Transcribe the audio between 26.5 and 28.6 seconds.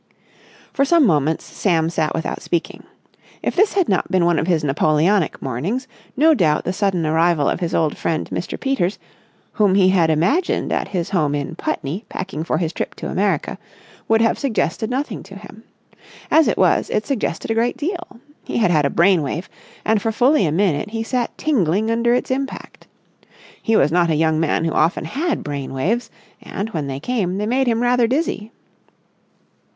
when they came, they made him rather dizzy.